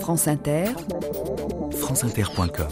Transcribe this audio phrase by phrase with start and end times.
[0.00, 0.66] France Inter,
[1.72, 2.68] franceinter.com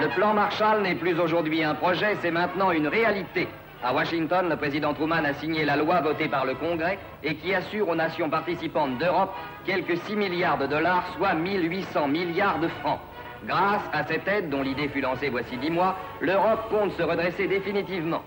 [0.00, 3.48] Le plan Marshall n'est plus aujourd'hui un projet, c'est maintenant une réalité.
[3.82, 7.54] À Washington, le président Truman a signé la loi votée par le Congrès et qui
[7.54, 9.32] assure aux nations participantes d'Europe
[9.64, 13.00] quelques 6 milliards de dollars, soit 1800 milliards de francs.
[13.46, 17.48] Grâce à cette aide, dont l'idée fut lancée voici 10 mois, l'Europe compte se redresser
[17.48, 18.22] définitivement.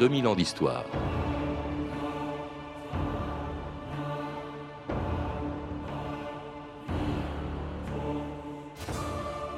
[0.00, 0.86] 2000 ans d'histoire.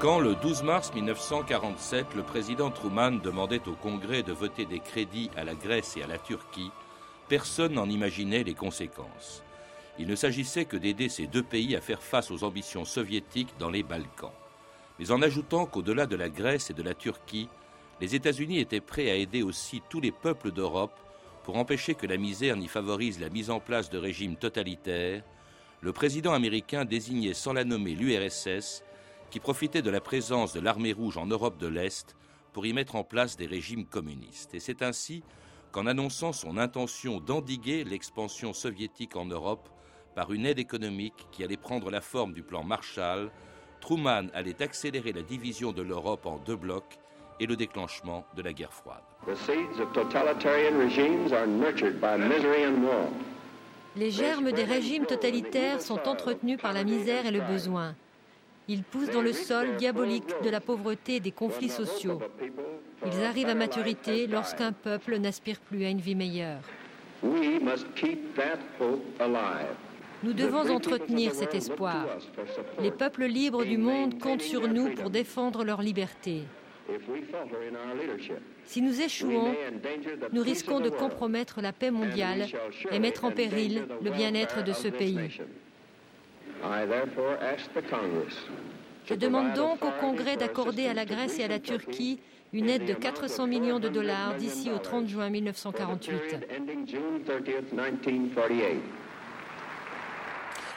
[0.00, 5.30] Quand le 12 mars 1947, le président Truman demandait au Congrès de voter des crédits
[5.36, 6.72] à la Grèce et à la Turquie,
[7.28, 9.44] personne n'en imaginait les conséquences.
[10.00, 13.70] Il ne s'agissait que d'aider ces deux pays à faire face aux ambitions soviétiques dans
[13.70, 14.32] les Balkans.
[14.98, 17.48] Mais en ajoutant qu'au-delà de la Grèce et de la Turquie,
[18.02, 20.98] les États-Unis étaient prêts à aider aussi tous les peuples d'Europe
[21.44, 25.22] pour empêcher que la misère n'y favorise la mise en place de régimes totalitaires,
[25.82, 28.82] le président américain désignait sans la nommer l'URSS,
[29.30, 32.16] qui profitait de la présence de l'armée rouge en Europe de l'Est
[32.52, 34.52] pour y mettre en place des régimes communistes.
[34.52, 35.22] Et c'est ainsi
[35.70, 39.68] qu'en annonçant son intention d'endiguer l'expansion soviétique en Europe
[40.16, 43.30] par une aide économique qui allait prendre la forme du plan Marshall,
[43.80, 46.98] Truman allait accélérer la division de l'Europe en deux blocs
[47.42, 49.02] et le déclenchement de la guerre froide.
[53.96, 57.96] Les germes des régimes totalitaires sont entretenus par la misère et le besoin.
[58.68, 62.20] Ils poussent dans le sol diabolique de la pauvreté et des conflits sociaux.
[63.04, 66.60] Ils arrivent à maturité lorsqu'un peuple n'aspire plus à une vie meilleure.
[70.22, 72.06] Nous devons entretenir cet espoir.
[72.80, 76.44] Les peuples libres du monde comptent sur nous pour défendre leur liberté.
[78.64, 79.54] Si nous échouons,
[80.32, 82.46] nous risquons de compromettre la paix mondiale
[82.90, 85.40] et mettre en péril le bien-être de ce pays.
[89.06, 92.20] Je demande donc au Congrès d'accorder à la Grèce et à la Turquie
[92.52, 96.36] une aide de 400 millions de dollars d'ici au 30 juin 1948.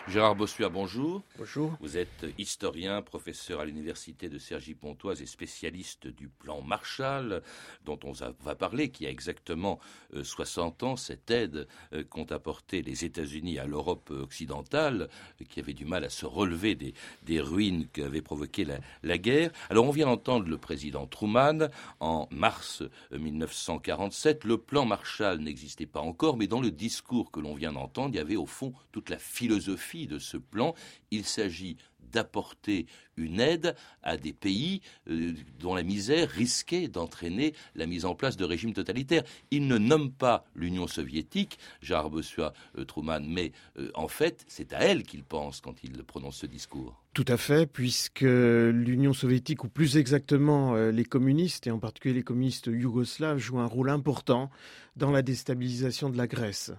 [0.08, 1.24] Gérard Bossuat, bonjour.
[1.40, 1.76] Bonjour.
[1.80, 7.42] Vous êtes historien, professeur à l'université de Cergy-Pontoise et spécialiste du plan Marshall,
[7.86, 9.80] dont on va parler, qui a exactement
[10.22, 15.10] 60 euh, ans, cette aide euh, qu'ont apporté les États-Unis à l'Europe occidentale,
[15.50, 19.50] qui avait du mal à se relever des, ruines qu'avait provoqué la, la, guerre.
[19.72, 24.46] Alors on vient d'entendre le président Truman en mars 1947.
[24.46, 28.14] Euh, le plan Marshall n'existait pas encore, mais dans le discours que l'on vient d'entendre,
[28.14, 30.74] il y avait au fond toute la philosophie de ce plan.
[31.12, 31.78] Il s'agit
[32.12, 32.86] d'apporter
[33.18, 38.38] une aide à des pays euh, dont la misère risquait d'entraîner la mise en place
[38.38, 39.24] de régimes totalitaires.
[39.52, 44.80] Il ne nomme pas l'Union soviétique, Gérard euh, Truman, mais euh, en fait, c'est à
[44.80, 47.02] elle qu'il pense quand il prononce ce discours.
[47.14, 52.24] Tout à fait, puisque l'Union soviétique, ou plus exactement les communistes, et en particulier les
[52.24, 54.50] communistes yougoslaves, jouent un rôle important
[54.98, 56.74] dans la déstabilisation de la Grèce.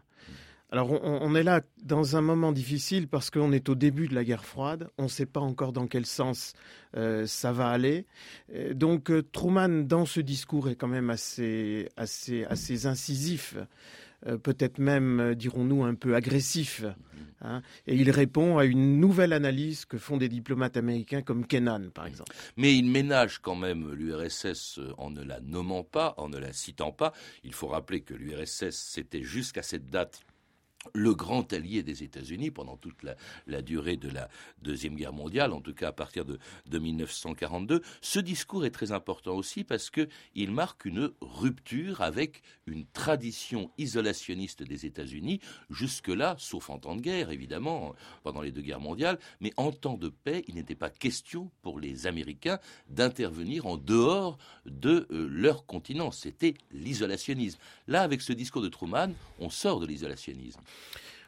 [0.71, 4.25] Alors on, est là dans un moment difficile parce qu'on est au début de la
[4.25, 6.55] guerre froide, on ne sait pas encore dans quel sens
[6.97, 8.05] euh, ça va aller.
[8.73, 13.57] donc euh, Truman, dans ce discours, est quand même assez, incisif,
[14.27, 16.85] euh, peut-être même, dirons-nous, un peu agressif.
[17.43, 17.61] Hein.
[17.87, 22.07] et il répond à une nouvelle analyse que font des diplomates américains comme Kennan, par
[22.07, 22.35] exemple.
[22.57, 26.91] Mais il ménage quand même l'URSS en ne la nommant pas, en ne la citant
[26.93, 27.13] pas.
[27.45, 30.23] Il faut rappeler que l'URSS, c'était jusqu'à cette date
[30.95, 34.29] le grand allié des États-Unis pendant toute la, durée de la
[34.63, 36.39] Deuxième Guerre mondiale, en tout cas à partir de,
[36.79, 37.83] 1942.
[38.01, 44.63] Ce discours est très important aussi parce qu'il marque une rupture avec une tradition isolationniste
[44.63, 45.41] des États-Unis,
[45.71, 49.97] jusque-là, sauf en temps de guerre, évidemment, pendant les deux guerres mondiales, mais en temps
[49.97, 52.59] de paix, il n'était pas question pour les Américains
[52.89, 56.11] d'intervenir en dehors de euh, leur continent.
[56.11, 57.59] C'était l'isolationnisme.
[57.87, 60.61] Là, avec ce discours de Truman, on sort de l'isolationnisme.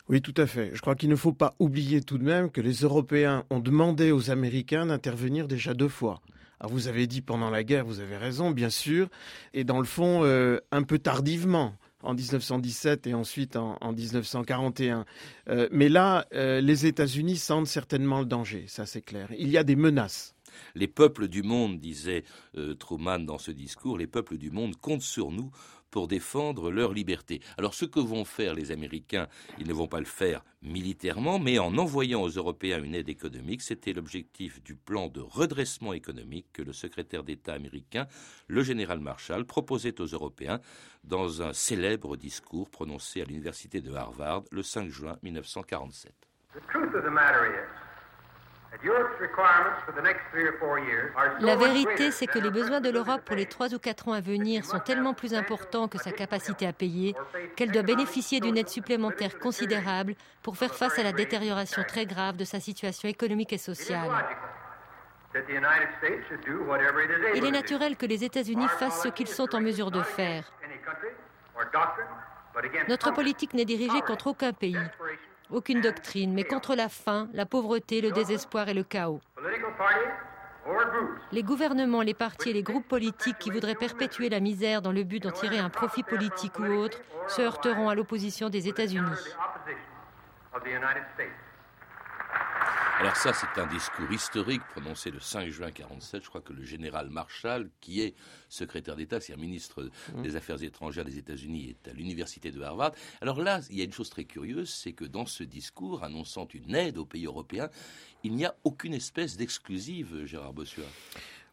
[0.09, 0.71] Oui, tout à fait.
[0.75, 4.11] Je crois qu'il ne faut pas oublier tout de même que les Européens ont demandé
[4.11, 6.23] aux Américains d'intervenir déjà deux fois.
[6.61, 9.09] Alors vous avez dit pendant la guerre, vous avez raison, bien sûr,
[9.55, 15.05] et dans le fond, euh, un peu tardivement en 1917 et ensuite en, 1941.
[15.49, 19.29] Euh, mais là, euh, les États-Unis sentent certainement le danger, ça c'est clair.
[19.39, 20.35] Il y a des menaces.
[20.75, 22.25] Les peuples du monde, disait
[22.81, 25.53] Truman dans ce discours, les peuples du monde comptent sur nous
[25.91, 27.41] pour défendre leur liberté.
[27.57, 31.59] Alors ce que vont faire les Américains, ils ne vont pas le faire militairement, mais
[31.59, 36.63] en envoyant aux Européens une aide économique, c'était l'objectif du plan de redressement économique que
[36.63, 38.07] le secrétaire d'État américain,
[38.47, 40.61] le général Marshall, proposait aux Européens
[41.05, 46.13] dans un célèbre discours prononcé à l'université de Harvard le 5 juin 1947.
[51.41, 54.21] La vérité, c'est que les besoins de l'Europe pour les trois ou quatre ans à
[54.21, 57.15] venir sont tellement plus importants que sa capacité à payer
[57.57, 62.37] qu'elle doit bénéficier d'une aide supplémentaire considérable pour faire face à la détérioration très grave
[62.37, 64.11] de sa situation économique et sociale.
[67.35, 70.45] Il est naturel que les États-Unis fassent ce qu'ils sont en mesure de faire.
[72.89, 74.79] Notre politique n'est dirigée contre aucun pays
[75.51, 79.21] aucune doctrine, mais contre la faim, la pauvreté, le désespoir et le chaos.
[81.33, 85.03] Les gouvernements, les partis et les groupes politiques qui voudraient perpétuer la misère dans le
[85.03, 89.09] but d'en tirer un profit politique ou autre se heurteront à l'opposition des États-Unis.
[93.01, 96.25] Alors ça, c'est un discours historique prononcé le 5 juin 1947.
[96.25, 98.17] Je crois que le général Marshall, qui est
[98.49, 100.23] secrétaire d'État, c'est un ministre mmh.
[100.23, 102.91] des Affaires étrangères des États-Unis, est à l'université de Harvard.
[103.21, 106.49] Alors là, il y a une chose très curieuse, c'est que dans ce discours annonçant
[106.53, 107.71] une aide aux pays européens,
[108.25, 110.83] il n'y a aucune espèce d'exclusive, Gérard Bossuat.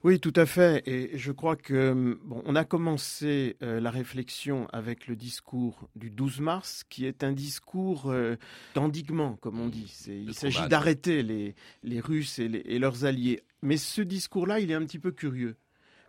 [0.06, 0.88] Oui, tout à fait.
[0.88, 5.90] Et je crois que hum, bon, on a commencé euh, la réflexion avec le discours
[5.96, 8.36] du 12 mars, qui est un discours euh,
[8.76, 9.92] d'endiguement, comme on dit.
[10.08, 13.42] Il s'agit d'arrêter les, les, Russes et, et, leurs alliés.
[13.64, 15.58] Mais ce discours-là, il est un petit peu curieux,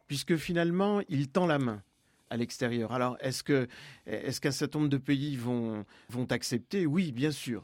[0.09, 1.83] puisque finalement, il tend la main
[2.29, 2.93] à l'extérieur.
[2.93, 3.67] Alors, est-ce que
[4.05, 6.85] est-ce qu'un certain nombre de pays vont vont accepter?
[6.85, 7.63] Oui, bien sûr.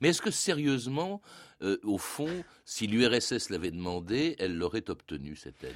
[0.00, 1.20] Mais est-ce que sérieusement,
[1.62, 5.74] euh, au fond, si l'URSS l'avait demandé, elle l'aurait obtenu, cette aide?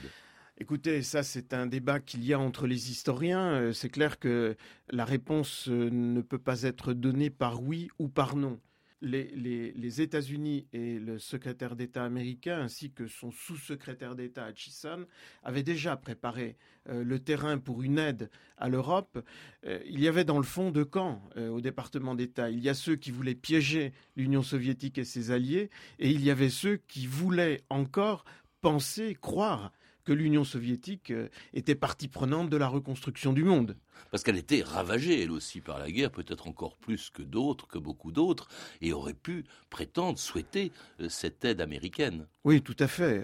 [0.59, 3.53] Écoutez, ça c'est un débat qu'il y a entre les historiens.
[3.55, 4.57] Euh, c'est clair que
[4.91, 8.61] la réponse euh, ne peut pas être donnée par oui ou par non
[9.03, 15.07] les, États-Unis et le secrétaire d'État américain, ainsi que son sous-secrétaire d'État Hutchison,
[15.43, 16.57] avaient déjà préparé
[16.89, 19.25] euh, le terrain pour une aide à l'Europe.
[19.67, 22.51] Euh, il y avait dans le fond deux camps euh, au département d'État.
[22.51, 26.31] Il y a ceux qui voulaient piéger l'Union soviétique et ses alliés, et il y
[26.31, 28.25] avait ceux qui voulaient encore
[28.61, 29.73] penser, croire
[30.05, 31.13] que l'Union soviétique
[31.55, 33.77] était partie prenante de la reconstruction du monde
[34.11, 37.79] parce qu'elle était ravagée, elle aussi, par la guerre, peut-être encore plus que d'autres, que
[37.79, 38.49] beaucoup d'autres,
[38.81, 42.27] et aurait pu prétendre, souhaiter euh, cette aide américaine.
[42.45, 43.23] Oui, tout à fait.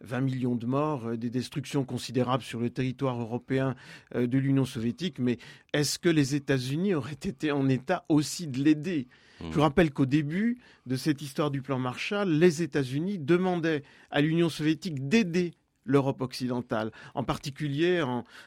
[0.00, 3.74] 20 euh, millions de morts, euh, des destructions considérables sur le territoire européen
[4.14, 5.38] de l'Union soviétique, mais
[5.72, 9.08] est-ce que les États-Unis auraient été en état aussi de l'aider?
[9.40, 9.52] Mmh.
[9.52, 14.48] Je rappelle qu'au début de cette histoire du plan Marshall, les États-Unis demandaient à l'Union
[14.48, 15.52] soviétique d'aider
[15.86, 18.02] l'Europe occidentale, en particulier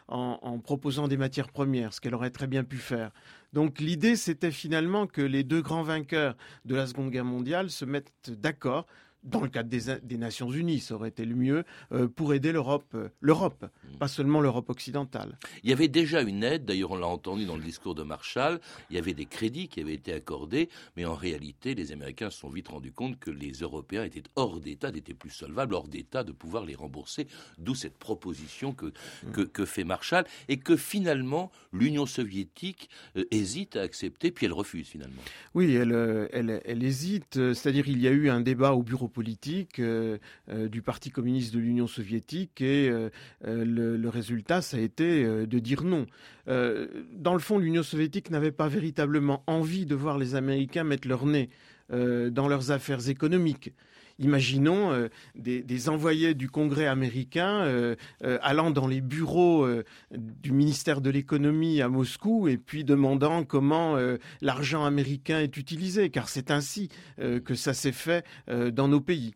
[0.07, 3.11] en, proposant des matières premières, ce qu'elle aurait très bien pu faire.
[3.53, 7.85] Donc l'idée, c'était finalement que les deux grands vainqueurs de la Seconde Guerre mondiale se
[7.85, 8.85] mettent d'accord
[9.23, 12.85] dans le cadre des, Nations Unies, ça aurait été le mieux, euh, pour aider l'Europe,
[12.95, 13.97] euh, l'Europe, mm.
[13.97, 15.37] pas seulement l'Europe occidentale.
[15.63, 18.59] Il y avait déjà une aide, d'ailleurs on l'a entendu dans le discours de Marshall,
[18.89, 22.39] il y avait des crédits qui avaient été accordés, mais en réalité les Américains se
[22.39, 26.23] sont vite rendus compte que les Européens étaient hors d'état, n'étaient plus solvables, hors d'état
[26.23, 27.27] de pouvoir les rembourser,
[27.57, 28.87] d'où cette proposition que,
[29.25, 29.47] mm.
[29.47, 34.87] que, fait Marshall, et que finalement l'Union soviétique euh, hésite à accepter, puis elle refuse
[34.87, 35.21] finalement.
[35.53, 39.79] Oui, elle, elle, elle hésite, c'est-à-dire il y a eu un débat au bureau politique
[39.79, 40.17] euh,
[40.49, 43.09] euh, du Parti communiste de l'Union soviétique et euh,
[43.43, 46.05] le, résultat, ça a été de dire non.
[46.47, 51.25] dans le fond, l'Union soviétique n'avait pas véritablement envie de voir les Américains mettre leur
[51.25, 51.49] nez
[51.91, 53.71] dans leurs affaires économiques.
[54.19, 59.65] Imaginons euh, des, envoyés du Congrès américain euh, euh, allant dans les bureaux
[60.11, 63.97] du ministère de l'économie à Moscou et puis demandant comment
[64.41, 69.33] l'argent américain est utilisé, car c'est ainsi que ça s'est fait dans nos pays.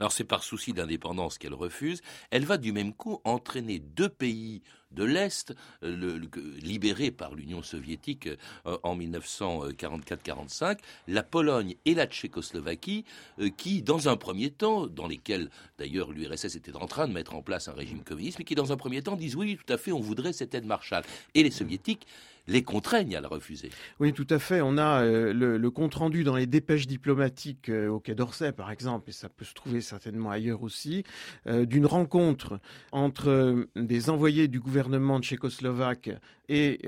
[0.00, 2.02] Alors c'est par souci d'indépendance qu'elle refuse.
[2.30, 6.20] Elle va du même coup entraîner deux pays de l'Est, euh,
[6.62, 8.28] libérés par l'Union soviétique
[8.66, 13.04] euh, en 1944-45, la Pologne et la Tchécoslovaquie,
[13.40, 17.34] euh, qui, dans un premier temps, dans lesquels d'ailleurs l'URSS était en train de mettre
[17.34, 19.76] en place un régime communiste, mais qui, dans un premier temps, disent oui, tout à
[19.76, 21.04] fait, on voudrait cette aide Marshall.
[21.34, 22.06] Et les soviétiques
[22.48, 23.70] les contraignent à la refuser.
[24.00, 24.60] Oui, tout à fait.
[24.60, 29.10] On a euh, le, compte-rendu dans les dépêches diplomatiques euh, au Quai d'Orsay, par exemple,
[29.10, 31.04] et ça peut se trouver certainement ailleurs aussi,
[31.46, 32.58] euh, d'une rencontre
[32.90, 36.10] entre des envoyés du gouvernement tchécoslovaque
[36.48, 36.80] et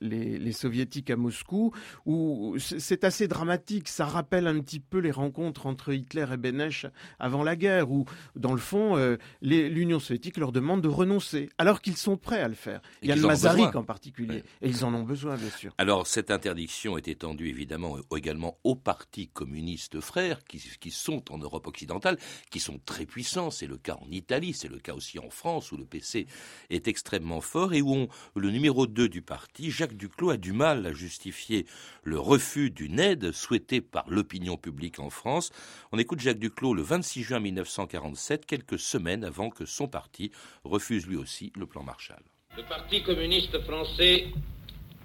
[0.00, 1.72] les, les, soviétiques à Moscou,
[2.06, 3.88] où c'est assez dramatique.
[3.88, 6.86] Ça rappelle un petit peu les rencontres entre Hitler et Benesch
[7.18, 8.06] avant la guerre, où,
[8.36, 8.96] dans le fond,
[9.42, 12.80] l'Union soviétique leur demande de renoncer, alors qu'ils sont prêts à le faire.
[13.02, 15.72] Il y a le Mazarik en particulier, et ils en ont besoin, bien sûr.
[15.78, 21.38] Alors, cette interdiction est étendue évidemment également aux partis communistes frères qui, qui sont en
[21.38, 22.18] Europe occidentale,
[22.50, 23.50] qui sont très puissants.
[23.50, 26.26] C'est le cas en Italie, c'est le cas aussi en France, où le PC
[26.70, 30.52] est extrêmement fort et où on, le numéro 2 du parti, Jacques Duclos, a du
[30.52, 31.66] mal à justifier
[32.04, 35.50] le refus d'une aide souhaitée par l'opinion publique en France.
[35.92, 40.30] On écoute Jacques Duclos le 26 juin 1947, quelques semaines avant que son parti
[40.62, 42.22] refuse lui aussi le plan Marshall.
[42.56, 44.28] Le Parti communiste français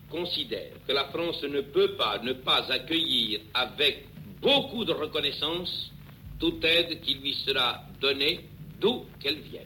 [0.09, 4.07] considère que la France ne peut pas ne pas accueillir avec
[4.39, 5.91] beaucoup de reconnaissance
[6.39, 8.41] toute aide qui lui sera donnée
[8.79, 9.65] d'où qu'elle vienne.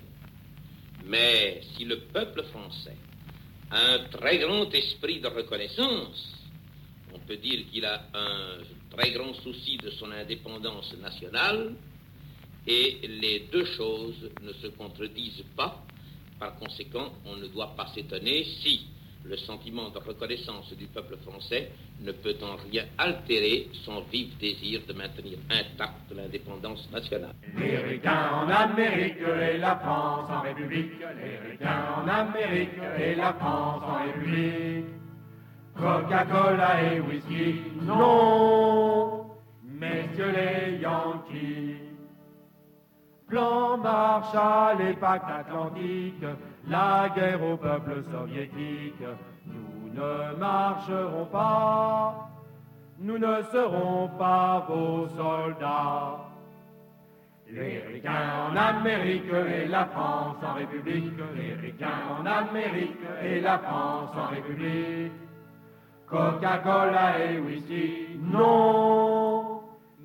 [1.05, 2.95] Mais si le peuple français
[3.73, 6.31] un très grand esprit de reconnaissance,
[7.11, 8.57] on peut dire qu'il a un
[8.95, 11.73] très grand souci de son indépendance nationale,
[12.67, 15.83] et les deux choses ne se contredisent pas.
[16.39, 18.85] Par conséquent, on ne doit pas s'étonner si
[19.25, 24.81] le sentiment de reconnaissance du peuple français ne peut en rien altérer son vif désir
[24.87, 27.33] de maintenir intacte l'indépendance nationale.
[27.57, 30.91] Les en Amérique et la France en République.
[30.99, 34.85] Les en Amérique et la France en République.
[35.75, 39.25] Coca-Cola et whisky, non,
[39.63, 41.77] messieurs les Yankees.
[43.27, 46.23] Plan Marshall et pacte atlantique,
[46.67, 49.03] la guerre au peuple soviétique.
[49.45, 52.29] Nous ne marcherons pas,
[52.99, 56.19] nous ne serons pas vos soldats.
[57.49, 63.59] Les ricains en Amérique et la France en République, les ricains en Amérique et la
[63.59, 65.11] France en République.
[66.07, 69.52] Coca-Cola et whisky, non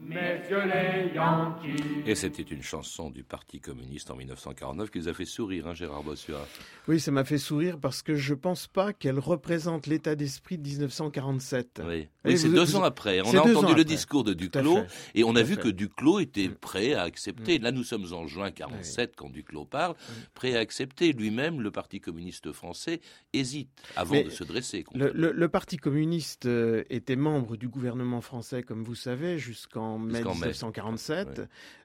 [0.08, 2.02] Messieurs les Yankees.
[2.06, 5.74] Et c'était une chanson du Parti communiste en 1949 qui vous a fait sourire, hein,
[5.74, 6.48] Gérard Bossuat.
[6.86, 10.56] Oui, ça m'a fait sourire parce que je ne pense pas qu'elle représente l'état d'esprit
[10.56, 11.82] de 1947.
[12.24, 13.20] Oui, c'est deux ans après.
[13.20, 14.78] On a entendu le discours de Duclos
[15.14, 16.54] et on a vu que Duclos était mm.
[16.54, 17.58] prêt à accepter.
[17.58, 17.62] Mm.
[17.64, 20.12] Là, nous sommes en juin 47 quand Duclos parle, mm.
[20.32, 21.12] prêt à accepter.
[21.12, 23.02] Lui-même, le Parti communiste français,
[23.34, 24.84] hésite avant de se dresser.
[24.94, 30.04] Le, le, Parti communiste euh, était membre du gouvernement français, comme vous savez, jusqu'en en
[30.04, 31.42] mai 1947.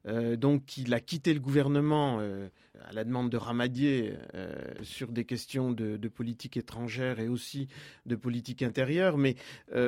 [0.07, 2.47] Euh, donc il a quitté le gouvernement euh,
[2.87, 7.67] à la demande de Ramadier euh, sur des questions de, politique étrangère et aussi
[8.05, 9.17] de politique intérieure.
[9.17, 9.35] Mais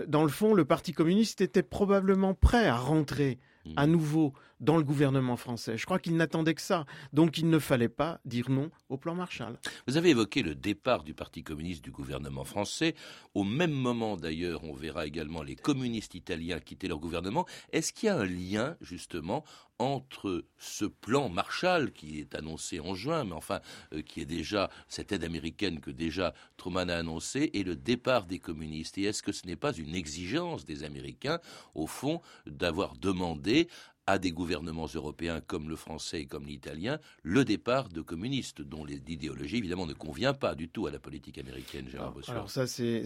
[0.08, 3.38] dans le fond, le Parti communiste était probablement prêt à rentrer
[3.76, 5.78] à nouveau dans le gouvernement français.
[5.78, 6.86] Je crois qu'il n'attendait que ça.
[7.14, 9.60] Donc il ne fallait pas dire non au plan Marshall.
[9.88, 12.96] Vous avez évoqué le départ du Parti communiste du gouvernement français.
[13.34, 17.46] Au même moment d'ailleurs, on verra également les communistes italiens quitter leur gouvernement.
[17.72, 19.44] Est-ce qu'il y a un lien justement
[19.80, 23.60] entre ce plan Marshall qui est annoncé en juin, mais enfin
[23.94, 28.26] euh, qui est déjà cette aide américaine que déjà Truman a annoncé, et le départ
[28.26, 28.98] des communistes.
[28.98, 31.40] Et est-ce que ce n'est pas une exigence des Américains,
[31.74, 33.68] au fond, d'avoir demandé
[34.08, 38.86] à des gouvernements européens comme le français et comme l'italien le départ de communistes dont
[38.86, 42.32] l'idéologie évidemment ne convient pas du tout à la politique américaine, Gérard Bossuet.
[42.32, 43.06] Alors ça, c'est,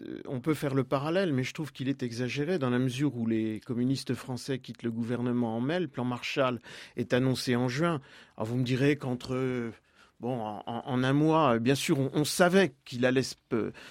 [0.00, 3.16] euh, on peut faire le parallèle, mais je trouve qu'il est exagéré dans la mesure
[3.16, 6.60] où les communistes français quittent le gouvernement en mai, le plan Marshall
[6.96, 8.00] est annoncé en juin.
[8.36, 9.72] Alors vous me direz qu'entre
[10.20, 13.36] Bon, en, un mois, bien sûr, on, savait qu'il allait se,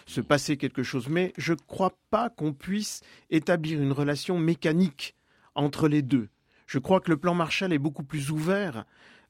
[0.05, 3.01] se, passer quelque chose, mais je ne crois pas qu'on puisse
[3.31, 5.15] établir une relation mécanique
[5.55, 6.29] entre les deux.
[6.69, 8.85] Je crois que le plan Marshall est beaucoup plus ouvert,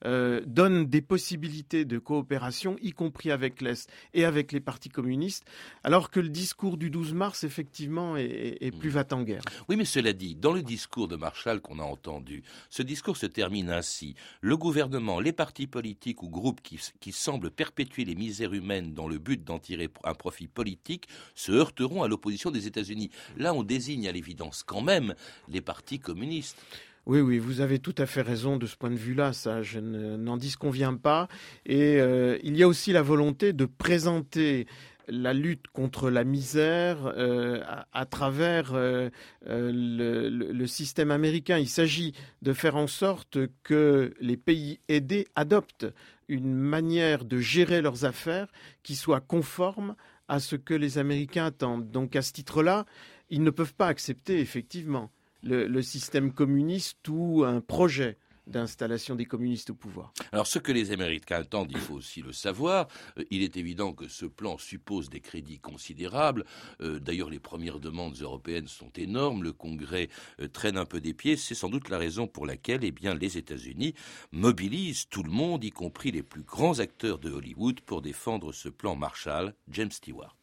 [0.06, 5.46] euh, donne des possibilités de coopération, y compris avec l'Est et avec les partis communistes,
[5.86, 9.42] alors que le discours du 12 mars, effectivement, est, plus va en guerre.
[9.70, 13.26] Oui, mais cela dit, dans le discours de Marshall qu'on a entendu, ce discours se
[13.26, 14.16] termine ainsi.
[14.42, 19.08] Le gouvernement, les partis politiques ou groupes qui, qui semblent perpétuer les misères humaines dans
[19.08, 23.12] le but d'en tirer un profit politique se heurteront à l'opposition des États-Unis.
[23.38, 25.16] Là, on désigne à l'évidence quand même
[25.48, 26.58] les partis communistes.
[27.06, 29.80] Oui, oui, vous avez tout à fait raison de ce point de vue-là, ça, je
[29.80, 31.28] n'en disconviens pas.
[31.66, 34.68] Et euh, il y a aussi la volonté de présenter
[35.08, 39.10] la lutte contre la misère euh, à, travers euh,
[39.42, 41.58] le, système américain.
[41.58, 45.88] Il s'agit de faire en sorte que les pays aidés adoptent
[46.28, 48.48] une manière de gérer leurs affaires
[48.84, 49.96] qui soit conforme
[50.28, 51.90] à ce que les Américains attendent.
[51.90, 52.86] Donc à ce titre-là,
[53.32, 55.10] ils ne peuvent pas accepter effectivement
[55.44, 58.18] le, système communiste ou un projet
[58.48, 60.12] d'installation des communistes au pouvoir.
[60.32, 62.88] Alors ce que les Américains attendent, il faut aussi le savoir.
[63.18, 66.46] Euh, il est évident que ce plan suppose des crédits considérables.
[66.82, 69.44] Euh, d'ailleurs, les premières demandes européennes sont énormes.
[69.44, 70.10] Le Congrès
[70.42, 71.38] euh, traîne un peu des pieds.
[71.38, 73.94] C'est sans doute la raison pour laquelle eh bien, les États-Unis
[74.32, 78.70] mobilisent tout le monde, y compris les plus grands acteurs de Hollywood, pour défendre ce
[78.70, 79.54] plan Marshall.
[79.70, 80.36] James Stewart.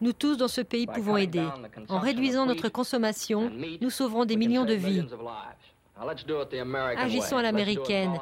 [0.00, 1.46] Nous tous dans ce pays pouvons aider.
[1.88, 3.50] En réduisant notre consommation,
[3.80, 5.04] nous sauverons des millions de vies.
[6.96, 8.12] Agissons à l'américaine,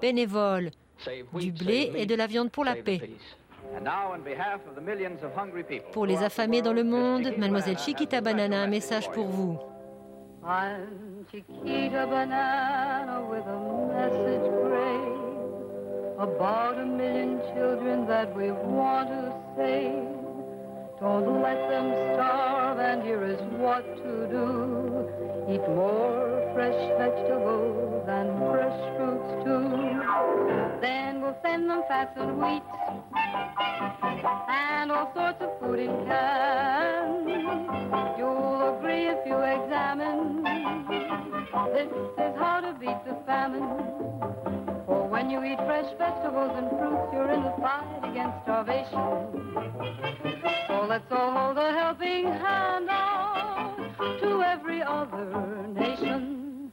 [0.00, 0.70] bénévole,
[1.34, 3.10] du blé et de la viande pour la paix.
[5.92, 9.58] Pour les affamés dans le monde, mademoiselle Chiquita Banana, un message pour vous.
[21.00, 25.06] Don't let them starve, and here is what to do.
[25.52, 30.80] Eat more fresh vegetables and fresh fruits too.
[30.80, 32.62] Then we'll send them fats and wheat
[34.48, 37.28] and all sorts of food in cans.
[38.16, 40.42] You'll agree if you examine.
[41.74, 41.92] This
[42.24, 44.15] is how to beat the famine.
[45.26, 48.94] When you eat fresh vegetables and fruits, you're in the fight against starvation.
[50.68, 53.76] So let's all hold a helping hand out
[54.20, 56.70] to every other nation.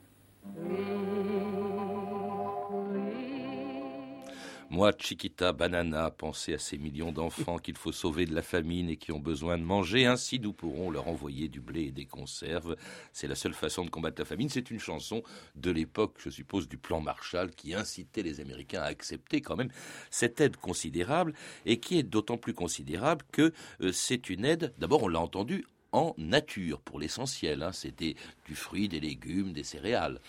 [4.73, 8.97] Moi, Chiquita Banana, pensez à ces millions d'enfants qu'il faut sauver de la famine et
[8.97, 10.07] qui ont besoin de manger.
[10.07, 12.75] Ainsi, nous pourrons leur envoyer du blé et des conserves.
[13.11, 14.49] C'est la seule façon de combattre la famine.
[14.49, 15.21] C'est une chanson
[15.53, 19.69] de l'époque, je suppose, du plan Marshall qui incitait les Américains à accepter quand même
[20.09, 21.35] cette aide considérable
[21.67, 25.67] et qui est d'autant plus considérable que euh, c'est une aide, d'abord on l'a entendu,
[25.91, 27.61] en nature pour l'essentiel.
[27.61, 27.73] Hein.
[27.73, 28.15] C'était
[28.47, 30.19] du fruit, des légumes, des céréales.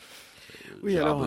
[0.71, 1.27] Euh, oui, alors,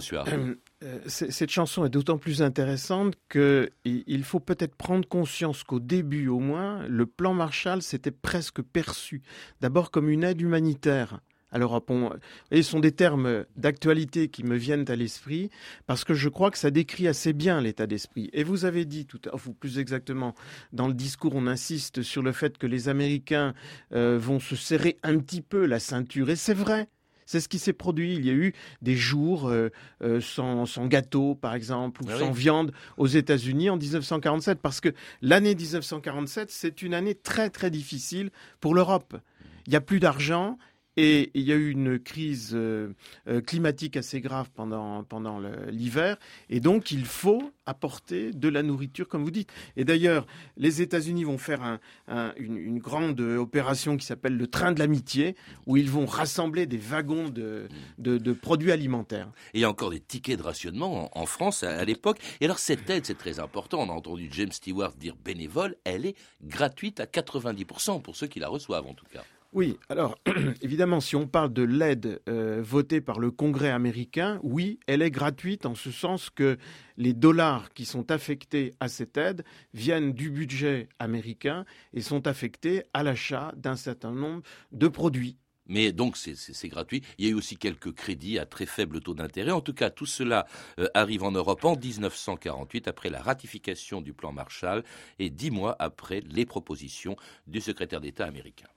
[0.84, 6.40] euh, cette chanson est d'autant plus intéressante qu'il faut peut-être prendre conscience qu'au début, au
[6.40, 9.22] moins, le plan Marshall s'était presque perçu
[9.62, 11.20] d'abord comme une aide humanitaire
[11.52, 11.92] à l'Europe.
[12.52, 15.50] Et ce sont des termes d'actualité qui me viennent à l'esprit
[15.86, 18.30] parce que je crois que ça décrit assez bien l'état d'esprit.
[18.34, 20.36] Et vous avez dit tout à ou plus exactement,
[20.74, 23.54] dans le discours, on insiste sur le fait que les Américains
[23.94, 26.30] euh, vont se serrer un petit peu la ceinture.
[26.30, 26.90] Et c'est vrai.
[27.28, 28.16] C'est ce qui s'est produit.
[28.16, 29.70] Il y a eu des jours euh,
[30.02, 34.90] euh, sans, gâteau, par exemple, ou ah sans viande aux États-Unis en 1947, parce que
[35.22, 39.18] l'année 1947, c'est une année très très difficile pour l'Europe.
[39.68, 40.58] Il n'y a plus d'argent,
[40.98, 42.90] et il y a eu une crise euh,
[43.28, 46.18] euh, climatique assez grave pendant, pendant l'hiver.
[46.50, 49.52] Et donc, il faut apporter de la nourriture, comme vous dites.
[49.76, 50.26] Et d'ailleurs,
[50.58, 51.80] les États-Unis vont faire
[52.38, 57.30] une, grande opération qui s'appelle le train de l'amitié, où ils vont rassembler des wagons
[57.30, 57.68] de,
[58.42, 59.30] produits alimentaires.
[59.54, 62.20] Et il y a encore des tickets de rationnement en, France à, à l'époque.
[62.42, 63.82] Et alors, cette aide, c'est très important.
[63.82, 65.76] On a entendu James Stewart dire bénévole.
[65.84, 69.24] Elle est gratuite à 90% pour ceux qui la reçoivent, en tout cas.
[69.54, 70.18] Oui, alors
[70.62, 75.12] évidemment, si on parle de l'aide euh, votée par le Congrès américain, oui, elle est
[75.12, 76.58] gratuite en ce sens que
[76.98, 82.84] les dollars qui sont affectés à cette aide viennent du budget américain et sont affectés
[82.94, 85.38] à l'achat d'un certain nombre de produits.
[85.68, 87.04] Mais donc c'est gratuit.
[87.18, 89.52] Il y a eu aussi quelques crédits à très faible taux d'intérêt.
[89.52, 90.46] En tout cas, tout cela
[90.80, 94.84] euh, arrive en Europe en 1948 après la ratification du plan Marshall
[95.20, 97.16] et dix mois après les propositions
[97.48, 98.68] du secrétaire d'État américain.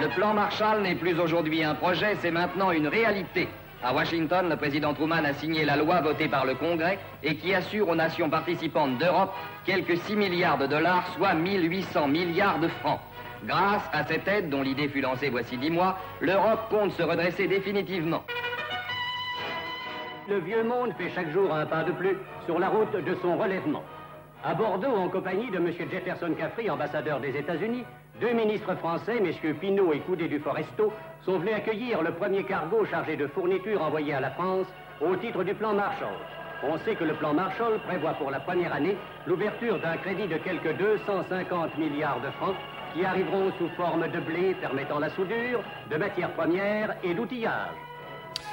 [0.00, 3.48] Le plan Marshall n'est plus aujourd'hui un projet, c'est maintenant une réalité.
[3.82, 7.54] À Washington, le président Truman a signé la loi votée par le Congrès et qui
[7.54, 9.32] assure aux nations participantes d'Europe
[9.64, 13.00] quelques 6 milliards de dollars, soit 1800 milliards de francs.
[13.44, 17.46] Grâce à cette aide, dont l'idée fut lancée voici 10 mois, l'Europe compte se redresser
[17.46, 18.24] définitivement.
[20.28, 23.38] Le vieux monde fait chaque jour un pas de plus sur la route de son
[23.38, 23.82] relèvement.
[24.44, 25.72] À Bordeaux, en compagnie de M.
[25.90, 27.84] Jefferson Caffrey, ambassadeur des États-Unis,
[28.20, 30.92] deux ministres français, messieurs Pinault et Coudé du Foresto,
[31.24, 34.66] sont venus accueillir le premier cargo chargé de fournitures envoyées à la France
[35.00, 36.16] au titre du plan Marshall.
[36.62, 40.38] On sait que le plan Marshall prévoit pour la première année l'ouverture d'un crédit de
[40.38, 42.56] quelques 250 milliards de francs
[42.94, 47.87] qui arriveront sous forme de blé permettant la soudure, de matières premières et d'outillage.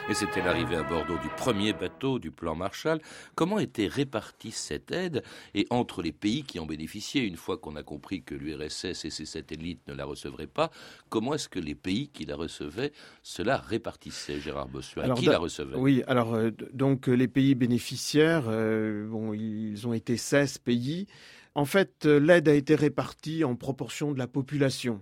[0.07, 2.99] Et c'était l'arrivée à Bordeaux du premier bateau du plan Marshall.
[3.33, 5.23] Comment était répartie cette aide?
[5.55, 9.09] Et entre les pays qui en bénéficiaient, une fois qu'on a compris que l'URSS et
[9.09, 10.69] ses satellites ne la recevraient pas,
[11.09, 12.91] comment est-ce que les pays qui la recevaient
[13.23, 15.11] cela répartissait, Gérard Bossuet?
[15.15, 20.17] Qui la recevait Oui, alors euh, donc les pays bénéficiaires, euh, bon, ils ont été
[20.17, 21.07] 16 pays.
[21.55, 25.01] En fait, l'aide a été répartie en proportion de la population.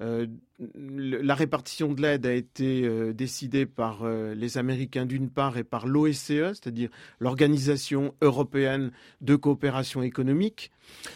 [0.00, 0.26] Euh,
[0.74, 5.64] la répartition de l'aide a été euh, décidée par euh, les Américains d'une part et
[5.64, 10.70] par l'OSCE, c'est-à-dire l'Organisation européenne de coopération économique.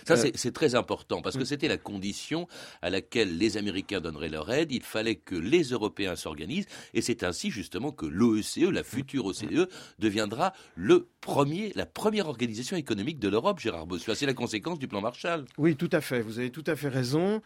[0.06, 1.46] Ça, c'est très important parce que mm.
[1.46, 2.46] c'était la condition
[2.82, 4.72] à laquelle les Américains donneraient leur aide.
[4.72, 9.68] Il fallait que les Européens s'organisent et c'est ainsi justement que l'OECE, la future OCDE,
[9.98, 14.14] deviendra le premier, la première organisation économique de l'Europe, Gérard Bossuet.
[14.14, 15.44] C'est la conséquence du plan Marshall.
[15.58, 16.20] Oui, tout à fait.
[16.20, 17.42] Vous avez tout à fait raison.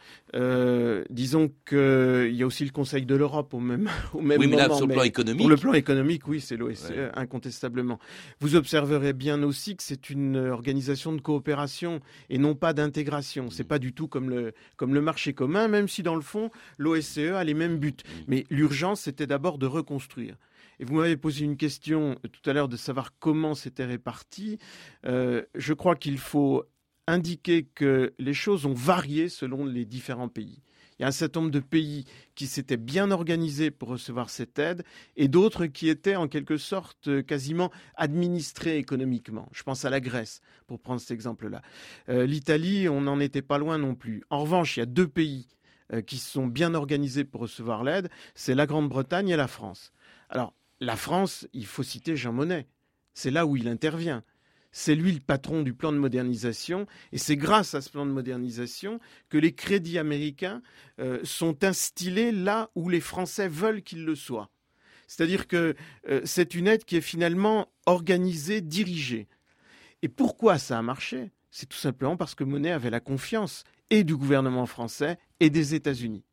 [1.10, 4.40] disons que euh, il y a aussi le Conseil de l'Europe au même, au même
[4.40, 5.40] oui, mais Là, sur le plan économique.
[5.40, 7.98] Pour le plan économique, oui, c'est l'OSCE, incontestablement.
[8.40, 13.50] Vous observerez bien aussi que c'est une organisation de coopération et non pas d'intégration.
[13.50, 13.68] C'est mm.
[13.68, 17.18] pas du tout comme le, comme le marché commun, même si dans le fond, l'OSCE
[17.34, 17.92] a les mêmes buts.
[18.04, 18.10] Mm.
[18.28, 20.36] Mais l'urgence, c'était d'abord de reconstruire.
[20.78, 24.58] Et vous m'avez posé une question tout à l'heure de savoir comment c'était réparti.
[25.04, 26.64] Euh, je crois qu'il faut
[27.06, 30.62] indiquer que les choses ont varié selon les différents pays.
[31.00, 34.58] Il y a un certain nombre de pays qui s'étaient bien organisés pour recevoir cette
[34.58, 34.84] aide
[35.16, 39.48] et d'autres qui étaient en quelque sorte euh, quasiment administrés économiquement.
[39.52, 41.62] Je pense à la Grèce, pour prendre cet exemple-là.
[42.10, 44.24] Euh, L'Italie, on n'en était pas loin non plus.
[44.28, 45.48] En revanche, il y a deux pays
[45.94, 49.94] euh, qui sont bien organisés pour recevoir l'aide, c'est la Grande-Bretagne et la France.
[50.28, 52.66] Alors, la France, il faut citer Jean Monnet.
[53.14, 54.22] C'est là où il intervient.
[54.72, 58.12] C'est lui le patron du plan de modernisation et c'est grâce à ce plan de
[58.12, 60.62] modernisation que les crédits américains
[61.00, 64.50] euh, sont instillés là où les Français veulent qu'ils le soient.
[65.08, 65.74] C'est-à-dire que
[66.08, 69.26] euh, c'est une aide qui est finalement organisée, dirigée.
[70.02, 71.32] Et pourquoi ça a marché?
[71.50, 75.74] C'est tout simplement parce que Monet avait la confiance et du gouvernement français et des
[75.74, 76.24] États-Unis.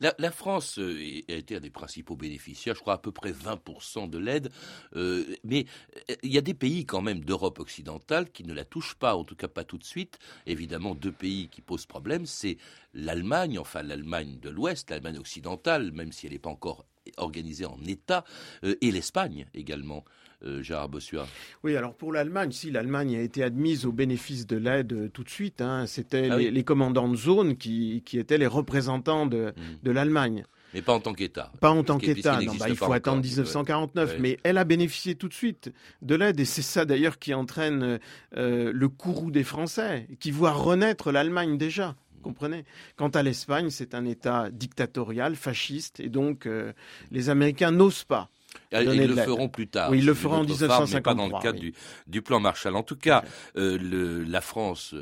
[0.00, 4.08] La, France euh, a été un des principaux bénéficiaires, je crois à peu près 20%
[4.08, 4.50] de l'aide,
[4.96, 5.66] euh, mais
[6.10, 9.16] euh, il y a des pays quand même d'Europe occidentale qui ne la touchent pas,
[9.16, 10.18] en tout cas pas tout de suite.
[10.46, 12.58] Évidemment, deux pays qui posent problème, c'est
[12.92, 17.78] l'Allemagne, enfin l'Allemagne de l'Ouest, l'Allemagne occidentale, même si elle n'est pas encore organisée en
[17.84, 18.24] État,
[18.62, 20.04] et l'Espagne également.
[20.44, 20.90] Euh, Gérard
[21.62, 25.24] Oui, alors pour l'Allemagne, si l'Allemagne a été admise au bénéfice de l'aide euh, tout
[25.24, 29.90] de suite, hein, c'était ah les, commandants de zone qui, étaient les représentants de, hmm.
[29.90, 30.44] l'Allemagne.
[30.74, 31.52] Mais pas en tant qu'État.
[31.60, 32.40] Pas en tant qu'État.
[32.58, 34.16] Bah, il faut attendre 1949.
[34.18, 36.40] Mais elle a bénéficié tout de suite de l'aide.
[36.40, 38.00] Et c'est ça d'ailleurs qui entraîne
[38.36, 41.94] euh, le courroux des Français, qui voit renaître l'Allemagne déjà.
[42.22, 42.64] Comprenez?
[42.96, 46.00] Quant à l'Espagne, c'est un État dictatorial, fasciste.
[46.00, 46.48] Et donc,
[47.10, 48.30] les Américains n'osent pas
[48.72, 49.90] ils le feront plus tard.
[49.90, 51.00] Oui, ils le feront en 1953.
[51.02, 51.60] pas dans le cadre
[52.06, 52.76] du, plan Marshall.
[52.76, 53.22] En tout cas,
[53.56, 54.94] euh, la France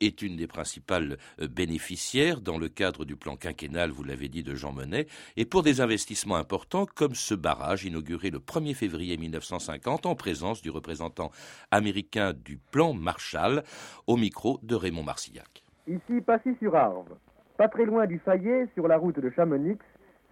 [0.00, 4.42] est une des principales euh, bénéficiaires dans le cadre du plan quinquennal, vous l'avez dit,
[4.42, 9.16] de Jean Monnet, et pour des investissements importants comme ce barrage inauguré le 1er février
[9.16, 11.30] 1950 en présence du représentant
[11.70, 13.62] américain du plan Marshall
[14.06, 15.62] au micro de Raymond Marcillac.
[15.86, 17.16] Ici Passy-sur-Arve,
[17.56, 19.78] pas très loin du Fayet, sur la route de Chamonix,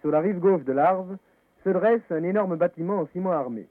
[0.00, 1.16] sur la rive gauche de l'Arve,
[1.64, 3.66] se dresse un énorme bâtiment en ciment armé.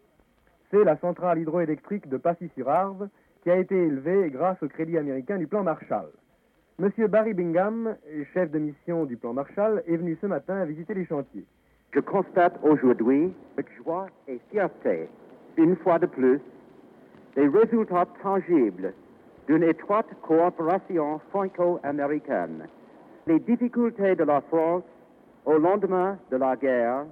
[0.72, 3.08] C'est la centrale hydroélectrique de Passy-sur-Arve
[3.44, 6.10] qui a été élevée grâce au crédit américain du plan Marshall.
[6.80, 7.96] Monsieur Barry Bingham,
[8.34, 11.46] chef de mission du plan Marshall, est venu ce matin visiter les chantiers.
[11.92, 15.10] Je constate aujourd'hui avec joie et fierté,
[15.56, 16.42] une fois de plus,
[17.36, 18.94] les résultats tangibles
[19.48, 22.68] d'une étroite coopération franco-américaine.
[23.26, 24.84] Les difficultés de la France
[25.46, 27.06] au lendemain de la guerre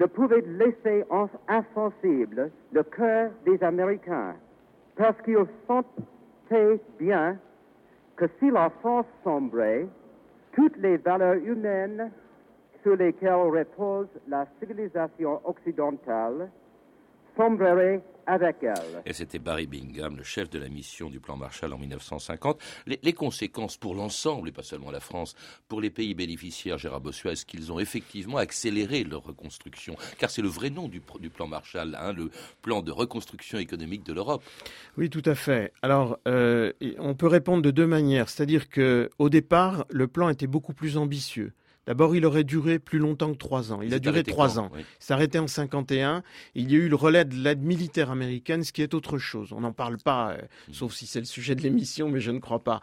[0.00, 1.04] ne pouvait laisser
[1.46, 4.34] insensible le cœur des Américains,
[4.96, 7.36] parce qu'ils sentaient bien
[8.16, 9.86] que si la France sombrait,
[10.52, 12.10] toutes les valeurs humaines
[12.82, 16.48] sur lesquelles repose la civilisation occidentale
[17.36, 18.00] sombreraient
[19.06, 22.60] et c'était Barry Bingham, le chef de la mission du plan Marshall en 1950.
[22.86, 25.34] Les, conséquences pour l'ensemble, et pas seulement la France,
[25.68, 29.96] pour les pays bénéficiaires, Gérard Bossuet, est-ce qu'ils ont effectivement accéléré leur reconstruction?
[30.18, 32.30] Car c'est le vrai nom du, plan Marshall, hein, le
[32.62, 34.42] plan de reconstruction économique de l'Europe.
[34.96, 35.72] Oui, tout à fait.
[35.82, 38.28] Alors, euh, on peut répondre de deux manières.
[38.28, 41.52] C'est-à-dire qu'au départ, le plan était beaucoup plus ambitieux.
[41.86, 43.82] D'abord, il aurait duré plus longtemps que trois ans.
[43.82, 44.70] Il, a duré trois ans.
[44.76, 46.22] Il s'est arrêté en 51.
[46.54, 49.52] Il y a eu le relais de l'aide militaire américaine, ce qui est autre chose.
[49.52, 50.72] On n'en parle pas, euh, mm.
[50.74, 52.80] sauf si c'est le sujet de l'émission, mais je ne crois pas.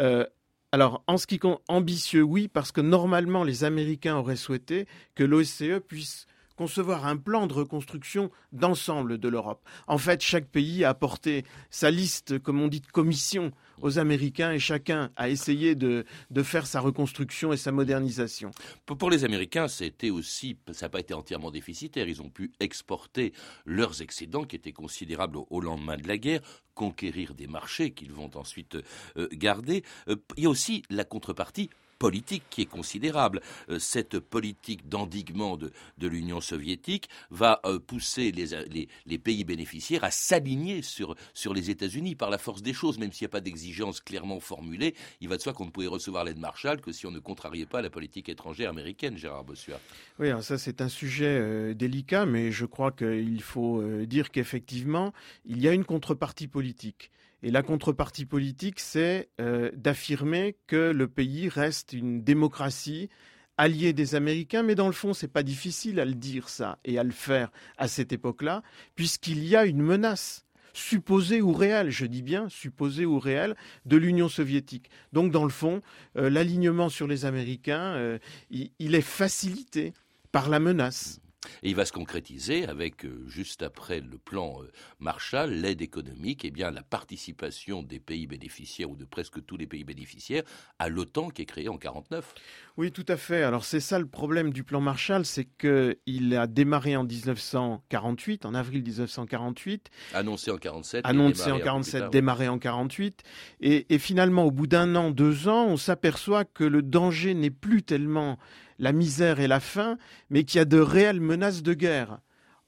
[0.00, 0.24] Euh,
[0.72, 5.24] alors, en ce qui compte ambitieux, oui, parce que normalement, les Américains auraient souhaité que
[5.24, 6.26] l'OSCE puisse
[6.58, 9.64] concevoir un plan de reconstruction d'ensemble de l'Europe.
[9.86, 14.50] En fait, chaque pays a apporté sa liste, comme on dit, de commission aux Américains
[14.50, 16.04] et chacun a essayé de,
[16.42, 18.50] faire sa reconstruction et sa modernisation.
[18.86, 22.08] Pour les Américains, c'était aussi, ça n'a pas été entièrement déficitaire.
[22.08, 23.32] Ils ont pu exporter
[23.64, 26.40] leurs excédents qui étaient considérables au lendemain de la guerre,
[26.74, 28.76] conquérir des marchés qu'ils vont ensuite
[29.16, 29.84] euh, garder.
[30.08, 33.40] Euh, il y a aussi la contrepartie politique qui est considérable.
[33.68, 40.82] Euh, cette politique d'endiguement de, l'Union soviétique va euh, pousser les, pays bénéficiaires à s'aligner
[40.82, 44.00] sur, sur les États-Unis par la force des choses, même s'il n'y a pas d'exigence
[44.00, 44.94] clairement formulée.
[45.20, 47.66] Il va de soi qu'on ne pouvait recevoir l'aide Marshall que si on ne contrariait
[47.66, 49.80] pas la politique étrangère américaine, Gérard Bossuat.
[50.18, 55.12] Oui, ça c'est un sujet euh, délicat, mais je crois qu'il faut dire qu'effectivement,
[55.44, 57.10] il y a une contrepartie politique.
[57.42, 63.08] Et la contrepartie politique, c'est euh, d'affirmer que le pays reste une démocratie
[63.56, 66.98] alliée des Américains, mais dans le fond, c'est pas difficile à le dire ça et
[66.98, 68.62] à le faire à cette époque-là,
[68.94, 73.96] puisqu'il y a une menace supposée ou réelle, je dis bien supposée ou réelle, de
[73.96, 74.90] l'Union soviétique.
[75.12, 75.80] Donc, dans le fond,
[76.16, 78.18] euh, l'alignement sur les Américains, euh,
[78.50, 79.92] il est facilité
[80.30, 81.20] par la menace.
[81.62, 86.44] Et il va se concrétiser avec, euh, juste après le plan euh, Marshall, l'aide économique,
[86.44, 90.42] et eh bien la participation des pays bénéficiaires ou de presque tous les pays bénéficiaires
[90.78, 92.34] à l'OTAN qui est créée en 1949.
[92.76, 93.42] Oui, tout à fait.
[93.42, 98.54] Alors c'est ça le problème du plan Marshall, c'est qu'il a démarré en 1948, en
[98.54, 99.90] avril 1948.
[100.14, 101.04] Annoncé en 47.
[101.04, 103.22] Annoncé en 47, démarré en 48.
[103.60, 107.50] Et, et finalement, au bout d'un an, deux ans, on s'aperçoit que le danger n'est
[107.50, 108.38] plus tellement
[108.78, 109.98] la misère et la faim,
[110.30, 112.18] mais qu'il y a de réelles menaces de guerre.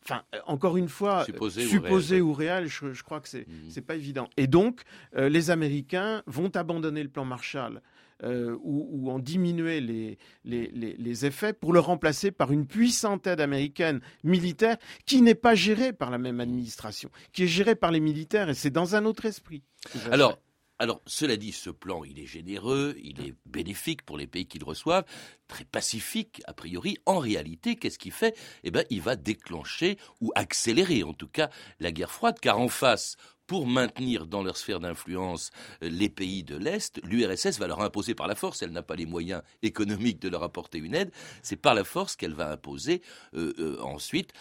[0.05, 3.85] Enfin, euh, encore une fois, supposé, ou réel, je, crois que c'est n'est mmh.
[3.85, 4.29] pas évident.
[4.37, 4.83] Et donc,
[5.17, 7.83] euh, les Américains vont abandonner le plan Marshall
[8.23, 14.01] euh, ou, en diminuer les, les, effets pour le remplacer par une puissante aide américaine
[14.25, 18.51] militaire qui n'est pas gérée par la même administration, qui est gérée par les militaires
[18.51, 19.63] et c'est dans un autre esprit.
[20.11, 20.39] Alors,
[20.81, 24.59] alors, cela dit, ce plan, il est généreux, il est bénéfique pour les pays qui
[24.59, 25.05] le reçoivent,
[25.47, 26.97] très pacifique a priori.
[27.05, 28.35] En réalité, qu'est-ce qu'il fait?
[28.65, 32.69] Eh bien, il va déclencher ou accélérer, en tout cas, la guerre froide, car en
[32.69, 33.19] face,
[33.51, 35.51] pour maintenir dans leur sphère d'influence
[35.83, 38.95] euh, les pays de l'Est, l'URSS va leur imposer par la force, elle n'a pas
[38.95, 41.11] les moyens économiques de leur apporter une aide,
[41.43, 43.03] c'est par la force qu'elle va imposer
[43.35, 44.33] euh, euh, ensuite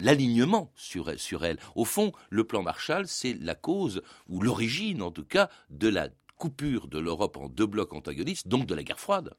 [0.00, 1.60] l'alignement sur, sur elle.
[1.76, 6.08] Au fond, le plan Marshall, c'est la cause, ou l'origine en tout cas, de la
[6.36, 9.36] coupure de l'Europe en deux blocs antagonistes, donc de la guerre froide.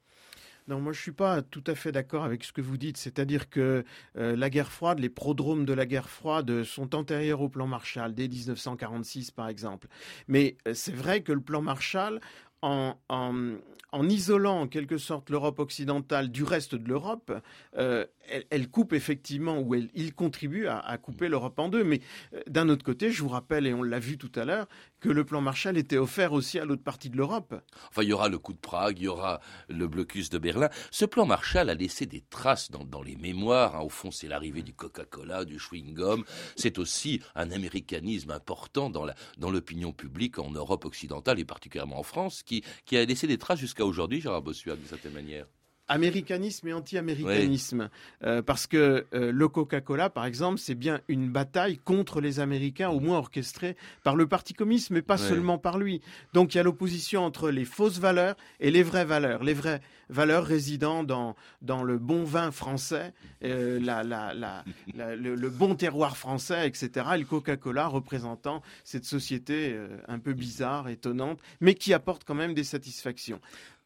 [0.68, 2.98] Non, moi je suis pas tout à fait d'accord avec ce que vous dites.
[2.98, 3.84] C'est-à-dire que
[4.18, 8.16] euh, la guerre froide, les prodromes de la guerre froide sont antérieurs au plan Marshall,
[8.16, 9.88] dès 1946 par exemple.
[10.28, 12.20] Mais euh, c'est vrai que le plan Marshall
[12.62, 17.32] en, isolant en quelque sorte l'Europe occidentale du reste de l'Europe,
[17.78, 18.06] euh,
[18.50, 21.84] elle, coupe effectivement, ou il contribue à, couper l'Europe en deux.
[21.84, 22.02] Mais
[22.34, 24.68] euh, d'un autre côté, je vous rappelle, et on l'a vu tout à l'heure,
[25.00, 27.56] que le plan Marshall était offert aussi à l'autre partie de l'Europe.
[27.90, 30.70] Enfin, il y aura le coup de Prague, il y aura le blocus de Berlin.
[30.92, 33.76] Ce plan Marshall a laissé des traces dans, les mémoires.
[33.76, 33.82] Hein.
[33.82, 36.24] Au fond, c'est l'arrivée du Coca-Cola, du chewing-gum.
[36.56, 42.44] C'est aussi un américanisme important dans l'opinion publique en Europe occidentale et particulièrement en France,
[42.44, 45.46] qui, qui a laissé des traces jusqu'à aujourd'hui, Gérard Bossuat, d'une certaine manière
[45.88, 47.90] américanisme et anti-américanisme.
[48.24, 52.90] Euh, parce que euh, le Coca-Cola, par exemple, c'est bien une bataille contre les Américains,
[52.90, 56.02] au moins orchestrée par le Parti communiste, mais pas seulement par lui.
[56.34, 59.44] Donc il y a l'opposition entre les fausses valeurs et les vraies valeurs.
[59.44, 65.50] Les vraies valeurs résidant dans, dans le bon vin français, euh, la, la, le, le,
[65.50, 67.08] bon terroir français, etc.
[67.16, 69.76] Et le Coca-Cola représentant cette société
[70.08, 73.40] un peu bizarre, étonnante, mais qui apporte quand même des satisfactions.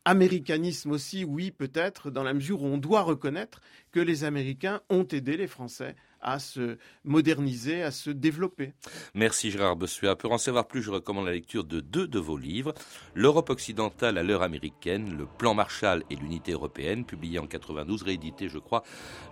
[0.09, 5.05] Américanisme aussi, oui, peut-être, dans la mesure où on doit reconnaître que les Américains ont
[5.05, 8.73] aidé les Français à se moderniser, à se développer.
[9.13, 10.15] Merci Gérard Bossuet.
[10.15, 12.73] Pour en savoir plus, je recommande la lecture de deux de vos livres,
[13.13, 18.49] L'Europe occidentale à l'heure américaine, Le plan Marshall et l'unité européenne, publié en 92, réédité
[18.49, 18.83] je crois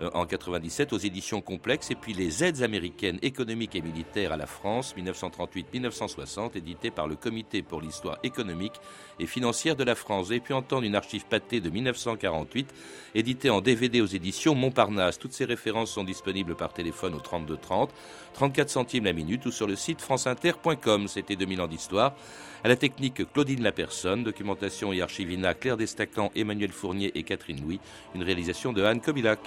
[0.02, 4.38] euh, en 97 aux éditions complexes, et puis Les aides américaines économiques et militaires à
[4.38, 8.80] la France, 1938-1960, édité par le Comité pour l'histoire économique
[9.20, 10.32] et financière de la France.
[10.32, 12.74] Et puis entendre une archive pâtée de 1948,
[13.16, 15.20] édité en DVD aux éditions Montparnasse.
[15.20, 17.90] Toutes ces références sont disponibles par téléphone au 32 30,
[18.34, 21.08] 34 centimes la minute ou sur le site franceinter.com.
[21.08, 22.16] C'était 2000 ans d'histoire.
[22.64, 27.80] À la technique Claudine Lapersonne, documentation et archivina Claire Destacan, Emmanuel Fournier et Catherine Louis.
[28.16, 29.40] Une réalisation de Anne Kobilac.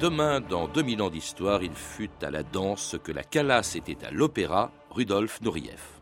[0.00, 4.10] Demain, dans 2000 ans d'histoire, il fut à la danse que la Calas était à
[4.10, 5.93] l'opéra, Rudolf Nureyev.